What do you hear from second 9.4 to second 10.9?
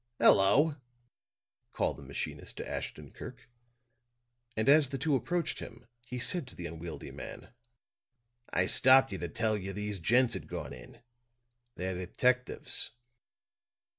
you these gents had gone